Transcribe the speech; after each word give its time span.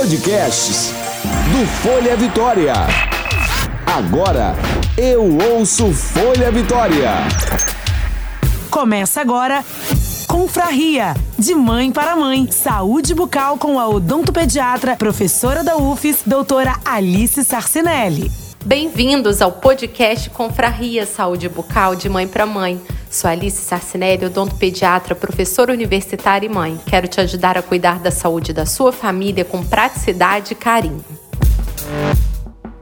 Podcasts 0.00 0.94
do 1.52 1.66
Folha 1.82 2.16
Vitória. 2.16 2.72
Agora 3.84 4.54
eu 4.96 5.36
ouço 5.52 5.92
Folha 5.92 6.50
Vitória. 6.50 7.10
Começa 8.70 9.20
agora 9.20 9.62
Confraria, 10.26 11.14
de 11.38 11.54
mãe 11.54 11.92
para 11.92 12.16
mãe. 12.16 12.50
Saúde 12.50 13.14
bucal 13.14 13.58
com 13.58 13.78
a 13.78 13.86
odontopediatra, 13.88 14.96
professora 14.96 15.62
da 15.62 15.76
UFES, 15.76 16.22
doutora 16.24 16.80
Alice 16.82 17.44
Sarcinelli. 17.44 18.32
Bem-vindos 18.64 19.42
ao 19.42 19.52
podcast 19.52 20.30
Confraria 20.30 21.04
Saúde 21.04 21.46
Bucal 21.46 21.94
de 21.94 22.08
Mãe 22.08 22.26
para 22.26 22.46
Mãe. 22.46 22.80
Sou 23.10 23.28
Alice 23.28 23.60
Sarcinelli, 23.60 24.26
odontopediatra, 24.26 25.16
professora 25.16 25.72
universitária 25.72 26.46
e 26.46 26.48
mãe. 26.48 26.78
Quero 26.86 27.08
te 27.08 27.20
ajudar 27.20 27.58
a 27.58 27.62
cuidar 27.62 27.98
da 27.98 28.12
saúde 28.12 28.52
da 28.52 28.64
sua 28.64 28.92
família 28.92 29.44
com 29.44 29.64
praticidade 29.64 30.52
e 30.52 30.54
carinho. 30.54 31.04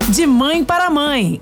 De 0.06 0.26
mãe 0.26 0.62
para 0.62 0.90
mãe. 0.90 1.40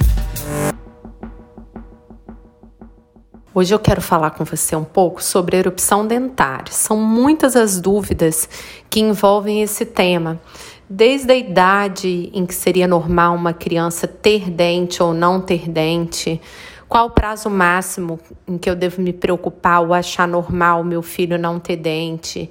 Hoje 3.53 3.75
eu 3.75 3.79
quero 3.81 4.01
falar 4.01 4.31
com 4.31 4.45
você 4.45 4.77
um 4.77 4.85
pouco 4.85 5.21
sobre 5.21 5.57
erupção 5.57 6.07
dentária. 6.07 6.71
São 6.71 6.97
muitas 6.97 7.57
as 7.57 7.81
dúvidas 7.81 8.49
que 8.89 9.01
envolvem 9.01 9.63
esse 9.63 9.85
tema. 9.85 10.41
Desde 10.89 11.33
a 11.33 11.35
idade 11.35 12.31
em 12.33 12.47
que 12.47 12.55
seria 12.55 12.87
normal 12.87 13.35
uma 13.35 13.53
criança 13.53 14.07
ter 14.07 14.49
dente 14.49 15.03
ou 15.03 15.13
não 15.13 15.41
ter 15.41 15.69
dente, 15.69 16.41
qual 16.89 17.07
o 17.07 17.11
prazo 17.11 17.51
máximo 17.51 18.19
em 18.47 18.57
que 18.57 18.71
eu 18.71 18.77
devo 18.77 19.03
me 19.03 19.13
preocupar 19.13 19.81
ou 19.81 19.93
achar 19.93 20.27
normal 20.29 20.85
meu 20.85 21.03
filho 21.03 21.39
não 21.39 21.59
ter 21.59 21.77
dente? 21.77 22.49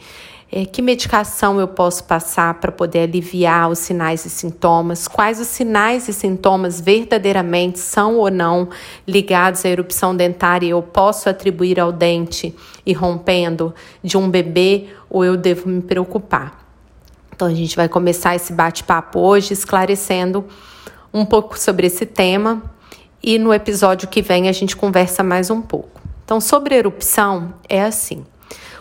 É, 0.52 0.64
que 0.64 0.82
medicação 0.82 1.60
eu 1.60 1.68
posso 1.68 2.04
passar 2.04 2.54
para 2.56 2.72
poder 2.72 3.00
aliviar 3.00 3.70
os 3.70 3.80
sinais 3.80 4.26
e 4.26 4.30
sintomas? 4.30 5.08
Quais 5.08 5.40
os 5.40 5.48
sinais 5.48 6.08
e 6.08 6.14
sintomas 6.14 6.80
verdadeiramente 6.80 7.80
são 7.80 8.18
ou 8.18 8.30
não 8.30 8.70
ligados 9.08 9.66
à 9.66 9.70
erupção 9.70 10.16
dentária 10.16 10.68
eu 10.68 10.82
posso 10.82 11.30
atribuir 11.30 11.80
ao 11.80 11.92
dente 11.92 12.56
e 12.86 12.94
rompendo 12.94 13.74
de 14.04 14.18
um 14.18 14.30
bebê 14.30 14.88
ou 15.10 15.26
eu 15.26 15.36
devo 15.36 15.68
me 15.68 15.82
preocupar? 15.82 16.64
Então 17.34 17.48
a 17.48 17.54
gente 17.54 17.76
vai 17.76 17.90
começar 17.90 18.36
esse 18.36 18.54
bate-papo 18.54 19.20
hoje 19.20 19.54
esclarecendo 19.54 20.46
um 21.14 21.26
pouco 21.26 21.58
sobre 21.60 21.88
esse 21.88 22.06
tema 22.06 22.75
e 23.26 23.40
no 23.40 23.52
episódio 23.52 24.08
que 24.08 24.22
vem 24.22 24.48
a 24.48 24.52
gente 24.52 24.78
conversa 24.78 25.24
mais 25.24 25.50
um 25.50 25.60
pouco. 25.60 26.00
Então, 26.24 26.40
sobre 26.40 26.76
erupção, 26.76 27.56
é 27.68 27.82
assim. 27.82 28.24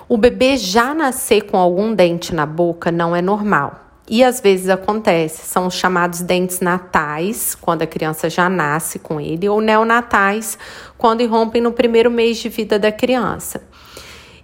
O 0.06 0.18
bebê 0.18 0.58
já 0.58 0.92
nascer 0.92 1.44
com 1.44 1.56
algum 1.56 1.94
dente 1.94 2.34
na 2.34 2.44
boca 2.44 2.92
não 2.92 3.16
é 3.16 3.22
normal. 3.22 3.80
E 4.06 4.22
às 4.22 4.42
vezes 4.42 4.68
acontece, 4.68 5.46
são 5.46 5.66
os 5.66 5.72
chamados 5.72 6.20
dentes 6.20 6.60
natais, 6.60 7.54
quando 7.54 7.80
a 7.80 7.86
criança 7.86 8.28
já 8.28 8.50
nasce 8.50 8.98
com 8.98 9.18
ele, 9.18 9.48
ou 9.48 9.62
neonatais, 9.62 10.58
quando 10.98 11.22
irrompem 11.22 11.62
no 11.62 11.72
primeiro 11.72 12.10
mês 12.10 12.36
de 12.36 12.50
vida 12.50 12.78
da 12.78 12.92
criança. 12.92 13.62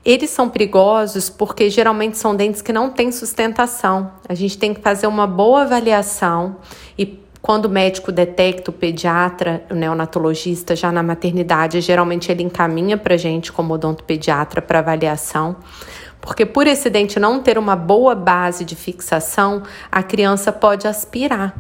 Eles 0.03 0.31
são 0.31 0.49
perigosos 0.49 1.29
porque 1.29 1.69
geralmente 1.69 2.17
são 2.17 2.35
dentes 2.35 2.63
que 2.63 2.73
não 2.73 2.89
têm 2.89 3.13
sustentação. 3.13 4.13
A 4.27 4.33
gente 4.33 4.57
tem 4.57 4.73
que 4.73 4.81
fazer 4.81 5.07
uma 5.07 5.27
boa 5.27 5.61
avaliação 5.61 6.57
e 6.99 7.21
quando 7.43 7.67
o 7.67 7.71
médico 7.71 8.13
detecta 8.13 8.71
o 8.71 8.75
pediatra, 8.75 9.65
o 9.71 9.75
neonatologista, 9.75 10.77
já 10.77 10.93
na 10.93 11.03
maternidade, 11.03 11.81
geralmente 11.81 12.31
ele 12.31 12.43
encaminha 12.43 12.97
para 12.97 13.15
a 13.15 13.19
gente 13.19 13.51
como 13.51 13.75
odontopediatra 13.75 14.61
para 14.61 14.81
avaliação, 14.81 15.57
porque 16.21 16.45
por 16.45 16.67
esse 16.67 16.91
dente 16.91 17.19
não 17.19 17.43
ter 17.43 17.57
uma 17.57 17.75
boa 17.75 18.15
base 18.15 18.65
de 18.65 18.77
fixação, 18.77 19.63
a 19.91 20.03
criança 20.03 20.53
pode 20.53 20.87
aspirar 20.87 21.55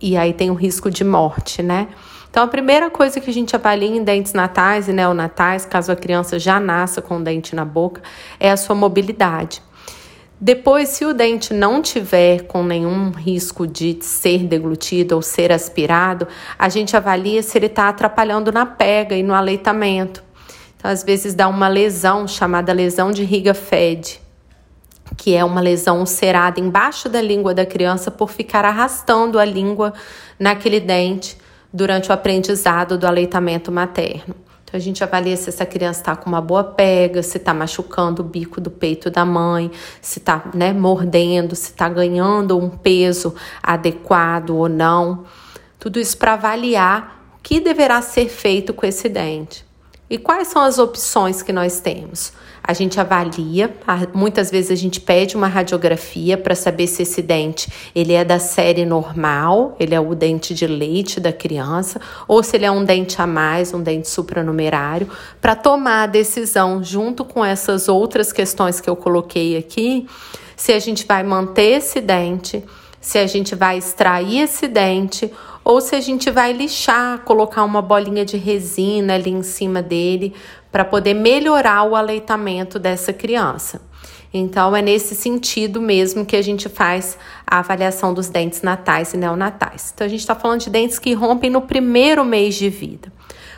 e 0.00 0.16
aí 0.16 0.32
tem 0.32 0.50
o 0.50 0.54
risco 0.54 0.90
de 0.90 1.04
morte, 1.04 1.62
né? 1.62 1.88
Então, 2.30 2.42
a 2.42 2.46
primeira 2.46 2.90
coisa 2.90 3.20
que 3.20 3.30
a 3.30 3.32
gente 3.32 3.56
avalia 3.56 3.88
em 3.88 4.04
dentes 4.04 4.32
natais 4.32 4.86
e 4.86 4.92
neonatais, 4.92 5.64
caso 5.64 5.90
a 5.90 5.96
criança 5.96 6.38
já 6.38 6.60
nasça 6.60 7.00
com 7.00 7.16
o 7.16 7.22
dente 7.22 7.56
na 7.56 7.64
boca, 7.64 8.02
é 8.38 8.50
a 8.50 8.56
sua 8.56 8.76
mobilidade. 8.76 9.62
Depois, 10.40 10.90
se 10.90 11.04
o 11.04 11.12
dente 11.12 11.52
não 11.52 11.82
tiver 11.82 12.42
com 12.42 12.62
nenhum 12.62 13.10
risco 13.10 13.66
de 13.66 13.98
ser 14.00 14.44
deglutido 14.44 15.16
ou 15.16 15.22
ser 15.22 15.50
aspirado, 15.50 16.28
a 16.56 16.68
gente 16.68 16.96
avalia 16.96 17.42
se 17.42 17.58
ele 17.58 17.66
está 17.66 17.88
atrapalhando 17.88 18.52
na 18.52 18.64
pega 18.64 19.16
e 19.16 19.22
no 19.22 19.34
aleitamento. 19.34 20.22
Então, 20.76 20.88
às 20.88 21.02
vezes 21.02 21.34
dá 21.34 21.48
uma 21.48 21.66
lesão 21.66 22.28
chamada 22.28 22.72
lesão 22.72 23.10
de 23.10 23.24
riga 23.24 23.52
fed, 23.52 24.20
que 25.16 25.34
é 25.34 25.44
uma 25.44 25.60
lesão 25.60 25.98
ulcerada 25.98 26.60
embaixo 26.60 27.08
da 27.08 27.20
língua 27.20 27.52
da 27.52 27.66
criança 27.66 28.08
por 28.08 28.30
ficar 28.30 28.64
arrastando 28.64 29.40
a 29.40 29.44
língua 29.44 29.92
naquele 30.38 30.78
dente 30.78 31.36
durante 31.72 32.10
o 32.10 32.12
aprendizado 32.12 32.96
do 32.96 33.08
aleitamento 33.08 33.72
materno. 33.72 34.47
Então 34.68 34.76
a 34.76 34.82
gente 34.82 35.02
avalia 35.02 35.34
se 35.34 35.48
essa 35.48 35.64
criança 35.64 36.00
está 36.00 36.14
com 36.14 36.28
uma 36.28 36.42
boa 36.42 36.62
pega, 36.62 37.22
se 37.22 37.38
está 37.38 37.54
machucando 37.54 38.20
o 38.20 38.24
bico 38.24 38.60
do 38.60 38.70
peito 38.70 39.10
da 39.10 39.24
mãe, 39.24 39.70
se 40.02 40.18
está 40.18 40.50
né, 40.52 40.74
mordendo, 40.74 41.56
se 41.56 41.70
está 41.70 41.88
ganhando 41.88 42.58
um 42.58 42.68
peso 42.68 43.34
adequado 43.62 44.50
ou 44.50 44.68
não. 44.68 45.24
Tudo 45.78 45.98
isso 45.98 46.18
para 46.18 46.34
avaliar 46.34 47.32
o 47.38 47.42
que 47.42 47.60
deverá 47.60 48.02
ser 48.02 48.28
feito 48.28 48.74
com 48.74 48.84
esse 48.84 49.08
dente. 49.08 49.67
E 50.10 50.16
quais 50.16 50.48
são 50.48 50.62
as 50.62 50.78
opções 50.78 51.42
que 51.42 51.52
nós 51.52 51.80
temos? 51.80 52.32
A 52.62 52.72
gente 52.72 52.98
avalia, 52.98 53.74
muitas 54.14 54.50
vezes 54.50 54.70
a 54.70 54.74
gente 54.74 55.00
pede 55.00 55.36
uma 55.36 55.48
radiografia 55.48 56.36
para 56.38 56.54
saber 56.54 56.86
se 56.86 57.02
esse 57.02 57.20
dente 57.20 57.70
ele 57.94 58.14
é 58.14 58.24
da 58.24 58.38
série 58.38 58.86
normal, 58.86 59.76
ele 59.78 59.94
é 59.94 60.00
o 60.00 60.14
dente 60.14 60.54
de 60.54 60.66
leite 60.66 61.20
da 61.20 61.32
criança, 61.32 62.00
ou 62.26 62.42
se 62.42 62.56
ele 62.56 62.64
é 62.64 62.70
um 62.70 62.84
dente 62.84 63.20
a 63.20 63.26
mais, 63.26 63.74
um 63.74 63.82
dente 63.82 64.08
supranumerário, 64.08 65.10
para 65.40 65.54
tomar 65.54 66.04
a 66.04 66.06
decisão 66.06 66.82
junto 66.82 67.22
com 67.24 67.44
essas 67.44 67.86
outras 67.88 68.32
questões 68.32 68.80
que 68.80 68.88
eu 68.88 68.96
coloquei 68.96 69.56
aqui, 69.56 70.06
se 70.56 70.72
a 70.72 70.78
gente 70.78 71.06
vai 71.06 71.22
manter 71.22 71.78
esse 71.78 72.00
dente, 72.00 72.64
se 73.00 73.18
a 73.18 73.26
gente 73.26 73.54
vai 73.54 73.78
extrair 73.78 74.40
esse 74.40 74.66
dente 74.66 75.30
ou 75.68 75.82
se 75.82 75.94
a 75.94 76.00
gente 76.00 76.30
vai 76.30 76.50
lixar, 76.54 77.18
colocar 77.24 77.62
uma 77.62 77.82
bolinha 77.82 78.24
de 78.24 78.38
resina 78.38 79.16
ali 79.16 79.30
em 79.30 79.42
cima 79.42 79.82
dele 79.82 80.34
para 80.72 80.82
poder 80.82 81.12
melhorar 81.12 81.82
o 81.82 81.94
aleitamento 81.94 82.78
dessa 82.78 83.12
criança. 83.12 83.82
Então, 84.32 84.74
é 84.74 84.80
nesse 84.80 85.14
sentido 85.14 85.78
mesmo 85.78 86.24
que 86.24 86.36
a 86.36 86.40
gente 86.40 86.70
faz 86.70 87.18
a 87.46 87.58
avaliação 87.58 88.14
dos 88.14 88.30
dentes 88.30 88.62
natais 88.62 89.12
e 89.12 89.18
neonatais. 89.18 89.92
Então, 89.94 90.06
a 90.06 90.08
gente 90.08 90.20
está 90.20 90.34
falando 90.34 90.62
de 90.62 90.70
dentes 90.70 90.98
que 90.98 91.12
rompem 91.12 91.50
no 91.50 91.60
primeiro 91.60 92.24
mês 92.24 92.54
de 92.54 92.70
vida. 92.70 93.12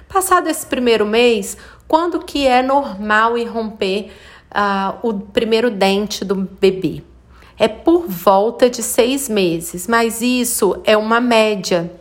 Passado 0.08 0.48
esse 0.48 0.66
primeiro 0.66 1.06
mês, 1.06 1.56
quando 1.86 2.18
que 2.24 2.44
é 2.44 2.60
normal 2.60 3.38
irromper 3.38 4.10
uh, 4.50 4.98
o 5.08 5.14
primeiro 5.14 5.70
dente 5.70 6.24
do 6.24 6.34
bebê? 6.34 7.04
É 7.56 7.68
por 7.68 8.08
volta 8.08 8.68
de 8.68 8.82
seis 8.82 9.28
meses, 9.28 9.86
mas 9.86 10.20
isso 10.20 10.80
é 10.82 10.96
uma 10.96 11.20
média. 11.20 11.99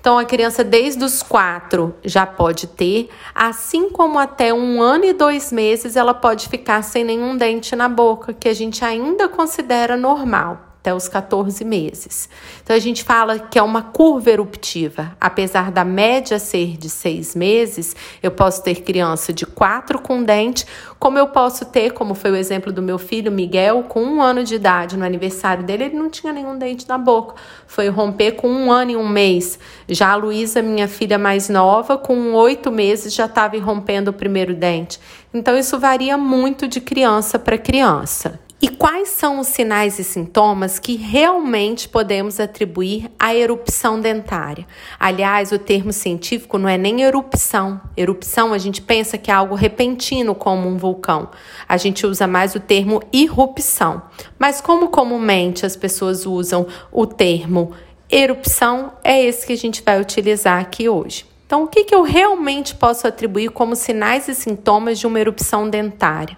Então, 0.00 0.18
a 0.18 0.24
criança 0.24 0.64
desde 0.64 1.04
os 1.04 1.22
quatro 1.22 1.94
já 2.02 2.24
pode 2.24 2.66
ter, 2.66 3.10
assim 3.34 3.90
como 3.90 4.18
até 4.18 4.52
um 4.52 4.80
ano 4.80 5.04
e 5.04 5.12
dois 5.12 5.52
meses 5.52 5.94
ela 5.94 6.14
pode 6.14 6.48
ficar 6.48 6.82
sem 6.82 7.04
nenhum 7.04 7.36
dente 7.36 7.76
na 7.76 7.88
boca, 7.88 8.32
que 8.32 8.48
a 8.48 8.54
gente 8.54 8.82
ainda 8.82 9.28
considera 9.28 9.98
normal 9.98 10.69
até 10.80 10.94
os 10.94 11.08
14 11.08 11.62
meses. 11.62 12.28
Então 12.62 12.74
a 12.74 12.78
gente 12.78 13.04
fala 13.04 13.38
que 13.38 13.58
é 13.58 13.62
uma 13.62 13.82
curva 13.82 14.30
eruptiva. 14.30 15.14
Apesar 15.20 15.70
da 15.70 15.84
média 15.84 16.38
ser 16.38 16.78
de 16.78 16.88
seis 16.88 17.36
meses, 17.36 17.94
eu 18.22 18.30
posso 18.30 18.62
ter 18.62 18.76
criança 18.76 19.30
de 19.30 19.44
quatro 19.44 20.00
com 20.00 20.22
dente, 20.22 20.66
como 20.98 21.18
eu 21.18 21.28
posso 21.28 21.66
ter, 21.66 21.92
como 21.92 22.14
foi 22.14 22.30
o 22.30 22.36
exemplo 22.36 22.72
do 22.72 22.80
meu 22.80 22.98
filho 22.98 23.30
Miguel, 23.30 23.84
com 23.84 24.02
um 24.02 24.22
ano 24.22 24.42
de 24.42 24.54
idade, 24.54 24.96
no 24.96 25.04
aniversário 25.04 25.62
dele, 25.62 25.84
ele 25.84 25.96
não 25.96 26.08
tinha 26.08 26.32
nenhum 26.32 26.58
dente 26.58 26.88
na 26.88 26.96
boca. 26.96 27.34
Foi 27.66 27.88
romper 27.88 28.32
com 28.32 28.48
um 28.48 28.72
ano 28.72 28.92
e 28.92 28.96
um 28.96 29.08
mês. 29.08 29.58
Já 29.86 30.12
a 30.12 30.16
Luísa, 30.16 30.62
minha 30.62 30.88
filha 30.88 31.18
mais 31.18 31.50
nova, 31.50 31.98
com 31.98 32.32
oito 32.32 32.70
meses 32.70 33.12
já 33.12 33.26
estava 33.26 33.58
rompendo 33.58 34.10
o 34.10 34.14
primeiro 34.14 34.54
dente. 34.54 34.98
Então 35.32 35.56
isso 35.58 35.78
varia 35.78 36.16
muito 36.16 36.66
de 36.66 36.80
criança 36.80 37.38
para 37.38 37.58
criança. 37.58 38.40
E 38.62 38.68
quais 38.68 39.08
são 39.08 39.40
os 39.40 39.46
sinais 39.46 39.98
e 39.98 40.04
sintomas 40.04 40.78
que 40.78 40.94
realmente 40.94 41.88
podemos 41.88 42.38
atribuir 42.38 43.10
à 43.18 43.34
erupção 43.34 43.98
dentária? 43.98 44.66
Aliás, 44.98 45.50
o 45.50 45.58
termo 45.58 45.94
científico 45.94 46.58
não 46.58 46.68
é 46.68 46.76
nem 46.76 47.00
erupção. 47.00 47.80
Erupção 47.96 48.52
a 48.52 48.58
gente 48.58 48.82
pensa 48.82 49.16
que 49.16 49.30
é 49.30 49.34
algo 49.34 49.54
repentino, 49.54 50.34
como 50.34 50.68
um 50.68 50.76
vulcão. 50.76 51.30
A 51.66 51.78
gente 51.78 52.06
usa 52.06 52.26
mais 52.26 52.54
o 52.54 52.60
termo 52.60 53.02
irrupção. 53.10 54.02
Mas 54.38 54.60
como 54.60 54.88
comumente 54.88 55.64
as 55.64 55.74
pessoas 55.74 56.26
usam 56.26 56.66
o 56.92 57.06
termo 57.06 57.72
erupção, 58.10 58.92
é 59.02 59.24
esse 59.24 59.46
que 59.46 59.54
a 59.54 59.58
gente 59.58 59.82
vai 59.82 59.98
utilizar 59.98 60.60
aqui 60.60 60.86
hoje. 60.86 61.24
Então, 61.46 61.64
o 61.64 61.66
que, 61.66 61.82
que 61.82 61.94
eu 61.94 62.02
realmente 62.02 62.74
posso 62.74 63.08
atribuir 63.08 63.50
como 63.50 63.74
sinais 63.74 64.28
e 64.28 64.34
sintomas 64.34 64.98
de 64.98 65.06
uma 65.06 65.18
erupção 65.18 65.68
dentária? 65.68 66.36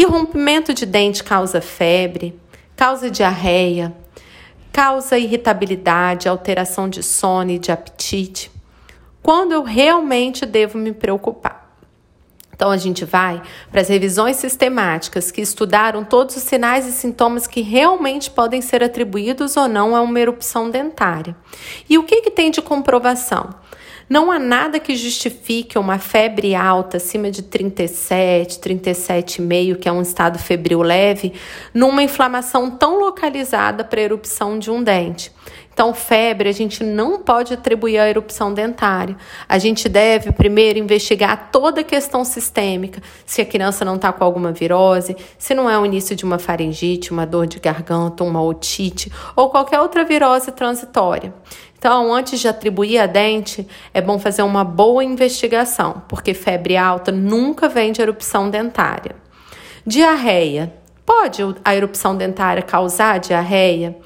E 0.00 0.04
rompimento 0.06 0.72
de 0.72 0.86
dente 0.86 1.22
causa 1.22 1.60
febre, 1.60 2.34
causa 2.74 3.10
diarreia, 3.10 3.94
Causa 4.72 5.18
irritabilidade, 5.18 6.26
alteração 6.26 6.88
de 6.88 7.02
sono 7.02 7.50
e 7.50 7.58
de 7.58 7.70
apetite. 7.70 8.50
Quando 9.22 9.52
eu 9.52 9.62
realmente 9.62 10.46
devo 10.46 10.78
me 10.78 10.94
preocupar? 10.94 11.76
Então 12.50 12.70
a 12.70 12.78
gente 12.78 13.04
vai 13.04 13.42
para 13.70 13.82
as 13.82 13.88
revisões 13.88 14.36
sistemáticas 14.36 15.30
que 15.30 15.42
estudaram 15.42 16.02
todos 16.02 16.34
os 16.34 16.44
sinais 16.44 16.86
e 16.86 16.92
sintomas 16.92 17.46
que 17.46 17.60
realmente 17.60 18.30
podem 18.30 18.62
ser 18.62 18.82
atribuídos 18.82 19.54
ou 19.54 19.68
não 19.68 19.94
a 19.94 20.00
uma 20.00 20.18
erupção 20.18 20.70
dentária. 20.70 21.36
E 21.90 21.98
o 21.98 22.04
que, 22.04 22.22
que 22.22 22.30
tem 22.30 22.50
de 22.50 22.62
comprovação? 22.62 23.50
Não 24.10 24.28
há 24.32 24.40
nada 24.40 24.80
que 24.80 24.96
justifique 24.96 25.78
uma 25.78 25.96
febre 26.00 26.52
alta 26.52 26.96
acima 26.96 27.30
de 27.30 27.42
37, 27.42 28.58
37,5, 28.58 29.78
que 29.78 29.88
é 29.88 29.92
um 29.92 30.02
estado 30.02 30.36
febril 30.36 30.82
leve, 30.82 31.32
numa 31.72 32.02
inflamação 32.02 32.72
tão 32.72 32.98
localizada 32.98 33.84
para 33.84 34.00
a 34.00 34.02
erupção 34.02 34.58
de 34.58 34.68
um 34.68 34.82
dente. 34.82 35.30
Então, 35.80 35.94
febre 35.94 36.46
a 36.46 36.52
gente 36.52 36.84
não 36.84 37.20
pode 37.20 37.54
atribuir 37.54 37.98
à 37.98 38.06
erupção 38.06 38.52
dentária. 38.52 39.16
A 39.48 39.56
gente 39.56 39.88
deve 39.88 40.30
primeiro 40.30 40.78
investigar 40.78 41.48
toda 41.50 41.80
a 41.80 41.84
questão 41.84 42.22
sistêmica, 42.22 43.00
se 43.24 43.40
a 43.40 43.46
criança 43.46 43.82
não 43.82 43.96
está 43.96 44.12
com 44.12 44.22
alguma 44.22 44.52
virose, 44.52 45.16
se 45.38 45.54
não 45.54 45.70
é 45.70 45.78
o 45.78 45.86
início 45.86 46.14
de 46.14 46.22
uma 46.22 46.38
faringite, 46.38 47.12
uma 47.12 47.24
dor 47.24 47.46
de 47.46 47.58
garganta, 47.58 48.22
uma 48.22 48.42
otite 48.42 49.10
ou 49.34 49.48
qualquer 49.48 49.80
outra 49.80 50.04
virose 50.04 50.52
transitória. 50.52 51.32
Então, 51.78 52.12
antes 52.12 52.38
de 52.40 52.46
atribuir 52.46 52.98
a 52.98 53.06
dente, 53.06 53.66
é 53.94 54.02
bom 54.02 54.18
fazer 54.18 54.42
uma 54.42 54.62
boa 54.62 55.02
investigação, 55.02 56.02
porque 56.10 56.34
febre 56.34 56.76
alta 56.76 57.10
nunca 57.10 57.70
vem 57.70 57.90
de 57.90 58.02
erupção 58.02 58.50
dentária. 58.50 59.16
Diarreia. 59.86 60.74
Pode 61.06 61.40
a 61.64 61.74
erupção 61.74 62.14
dentária 62.14 62.62
causar 62.62 63.18
diarreia? 63.18 63.96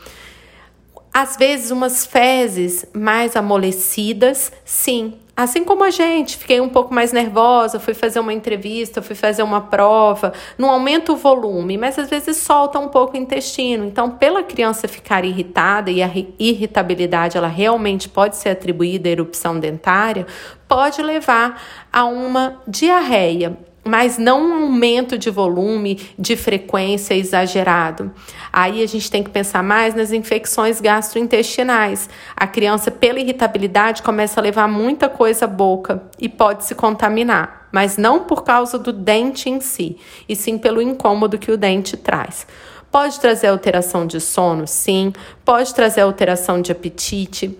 Às 1.17 1.37
vezes, 1.37 1.71
umas 1.71 2.05
fezes 2.05 2.85
mais 2.93 3.37
amolecidas, 3.37 4.51
sim. 4.65 5.15
Assim 5.37 5.63
como 5.63 5.85
a 5.85 5.91
gente, 5.91 6.37
fiquei 6.37 6.61
um 6.61 6.69
pouco 6.69 6.93
mais 6.93 7.13
nervosa, 7.13 7.79
fui 7.79 7.95
fazer 7.95 8.19
uma 8.19 8.33
entrevista, 8.33 9.01
fui 9.01 9.15
fazer 9.15 9.45
uma 9.45 9.61
prova, 9.61 10.33
não 10.59 10.69
aumenta 10.71 11.13
o 11.13 11.17
volume, 11.17 11.79
mas 11.79 11.97
às 12.01 12.11
vezes 12.11 12.39
solta 12.39 12.81
um 12.81 12.89
pouco 12.89 13.17
o 13.17 13.21
intestino. 13.21 13.85
Então, 13.85 14.11
pela 14.11 14.43
criança 14.43 14.89
ficar 14.89 15.25
irritada 15.25 15.89
e 15.89 16.03
a 16.03 16.11
irritabilidade 16.37 17.37
ela 17.37 17.49
realmente 17.49 18.09
pode 18.09 18.37
ser 18.37 18.49
atribuída 18.49 19.09
à 19.09 19.13
erupção 19.13 19.61
dentária, 19.61 20.27
pode 20.67 21.01
levar 21.01 21.63
a 21.93 22.05
uma 22.05 22.61
diarreia 22.67 23.57
mas 23.85 24.17
não 24.17 24.43
um 24.43 24.65
aumento 24.65 25.19
de 25.19 25.31
volume, 25.31 26.01
de 26.19 26.37
frequência 26.37 27.15
exagerado. 27.15 28.11
Aí 28.53 28.83
a 28.83 28.87
gente 28.87 29.11
tem 29.11 29.23
que 29.23 29.31
pensar 29.31 29.63
mais 29.63 29.95
nas 29.95 30.11
infecções 30.11 30.81
gastrointestinais. 30.81 32.09
A 32.35 32.47
criança, 32.47 32.91
pela 32.91 33.21
irritabilidade, 33.21 34.03
começa 34.03 34.41
a 34.41 34.43
levar 34.43 34.67
muita 34.67 35.09
coisa 35.09 35.45
à 35.45 35.49
boca 35.49 36.03
e 36.19 36.29
pode 36.29 36.65
se 36.65 36.75
contaminar, 36.75 37.69
mas 37.71 37.97
não 37.99 38.21
por 38.25 38.43
causa 38.43 38.79
do 38.79 38.93
dente 38.93 39.51
em 39.51 39.61
si, 39.61 39.99
e 40.29 40.35
sim 40.35 40.57
pelo 40.57 40.81
incômodo 40.81 41.39
que 41.39 41.53
o 41.53 41.57
dente 41.57 41.97
traz. 41.97 42.47
Pode 42.91 43.19
trazer 43.19 43.49
alteração 43.49 44.07
de 44.07 44.21
sono, 44.21 44.67
sim, 44.67 45.13
pode 45.45 45.75
trazer 45.75 46.03
alteração 46.03 46.63
de 46.63 46.71
apetite. 46.71 47.59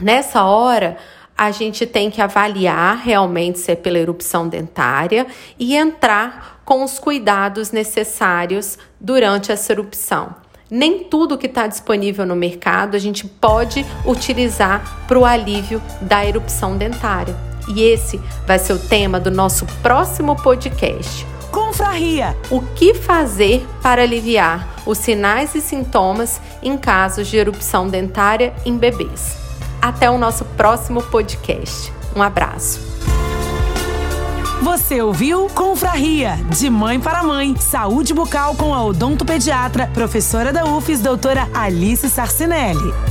Nessa 0.00 0.44
hora, 0.44 0.96
a 1.38 1.52
gente 1.52 1.86
tem 1.86 2.10
que 2.10 2.20
avaliar 2.20 2.96
realmente 2.96 3.60
se 3.60 3.70
é 3.70 3.76
pela 3.76 3.96
erupção 3.96 4.48
dentária 4.48 5.24
e 5.56 5.76
entrar 5.76 6.60
com 6.64 6.82
os 6.82 6.98
cuidados 6.98 7.70
necessários 7.70 8.76
durante 9.00 9.52
essa 9.52 9.72
erupção. 9.72 10.34
Nem 10.68 11.04
tudo 11.04 11.38
que 11.38 11.46
está 11.46 11.68
disponível 11.68 12.26
no 12.26 12.34
mercado 12.34 12.96
a 12.96 12.98
gente 12.98 13.24
pode 13.24 13.86
utilizar 14.04 15.06
para 15.06 15.18
o 15.18 15.24
alívio 15.24 15.80
da 16.00 16.26
erupção 16.26 16.76
dentária. 16.76 17.36
E 17.68 17.82
esse 17.82 18.20
vai 18.44 18.58
ser 18.58 18.72
o 18.72 18.78
tema 18.78 19.20
do 19.20 19.30
nosso 19.30 19.64
próximo 19.80 20.34
podcast. 20.34 21.24
Confraria! 21.52 22.36
O 22.50 22.60
que 22.60 22.92
fazer 22.94 23.64
para 23.80 24.02
aliviar 24.02 24.82
os 24.84 24.98
sinais 24.98 25.54
e 25.54 25.60
sintomas 25.60 26.40
em 26.62 26.76
casos 26.76 27.28
de 27.28 27.36
erupção 27.36 27.88
dentária 27.88 28.52
em 28.66 28.76
bebês? 28.76 29.37
Até 29.80 30.10
o 30.10 30.18
nosso 30.18 30.44
próximo 30.44 31.02
podcast. 31.02 31.92
Um 32.14 32.22
abraço. 32.22 32.80
Você 34.62 35.00
ouviu 35.00 35.46
Confraria, 35.54 36.36
de 36.50 36.68
mãe 36.68 36.98
para 36.98 37.22
mãe. 37.22 37.56
Saúde 37.56 38.12
bucal 38.12 38.54
com 38.56 38.74
a 38.74 38.84
odontopediatra, 38.84 39.86
professora 39.86 40.52
da 40.52 40.64
UFES, 40.64 41.00
doutora 41.00 41.48
Alice 41.54 42.10
Sarcinelli. 42.10 43.07